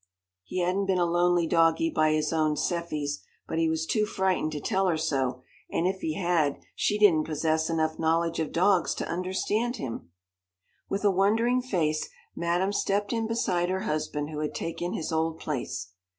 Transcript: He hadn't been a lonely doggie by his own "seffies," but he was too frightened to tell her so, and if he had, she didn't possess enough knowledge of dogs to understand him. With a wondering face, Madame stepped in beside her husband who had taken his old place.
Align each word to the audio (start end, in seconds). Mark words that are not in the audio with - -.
He 0.43 0.61
hadn't 0.61 0.87
been 0.87 0.97
a 0.97 1.05
lonely 1.05 1.45
doggie 1.45 1.91
by 1.91 2.11
his 2.13 2.33
own 2.33 2.55
"seffies," 2.55 3.19
but 3.47 3.59
he 3.59 3.69
was 3.69 3.85
too 3.85 4.07
frightened 4.07 4.51
to 4.53 4.59
tell 4.59 4.87
her 4.87 4.97
so, 4.97 5.43
and 5.69 5.85
if 5.85 5.99
he 6.01 6.15
had, 6.15 6.57
she 6.73 6.97
didn't 6.97 7.25
possess 7.27 7.69
enough 7.69 7.99
knowledge 7.99 8.39
of 8.39 8.51
dogs 8.51 8.95
to 8.95 9.07
understand 9.07 9.75
him. 9.77 10.09
With 10.89 11.03
a 11.05 11.11
wondering 11.11 11.61
face, 11.61 12.09
Madame 12.35 12.73
stepped 12.73 13.13
in 13.13 13.27
beside 13.27 13.69
her 13.69 13.81
husband 13.81 14.31
who 14.31 14.39
had 14.39 14.55
taken 14.55 14.93
his 14.93 15.11
old 15.11 15.37
place. 15.37 15.91